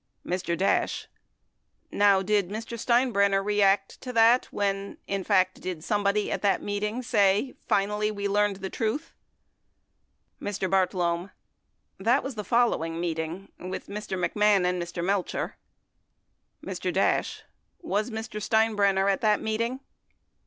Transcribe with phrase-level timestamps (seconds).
[0.25, 0.57] Mr.
[0.57, 1.07] Dash.
[1.91, 2.69] Now, did Mr.
[2.75, 8.27] Steinbrenner react to that when— in fact, did somebody at that meeting say, "Finally, we
[8.27, 9.13] learned the truth"?
[10.41, 10.67] Mr.
[10.67, 11.29] Bartlome.
[11.99, 14.17] That was the following meeting with Mr.
[14.17, 15.03] McMahon and Mr.
[15.05, 15.55] Melcher.
[16.65, 16.91] Mr.
[16.91, 17.43] Dash.
[17.83, 18.41] Was Mr.
[18.41, 19.81] Steinbrenner at that meeting?